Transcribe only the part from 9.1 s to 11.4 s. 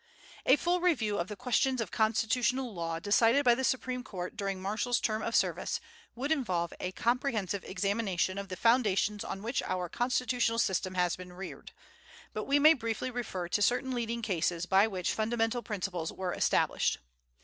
on which our constitutional system has been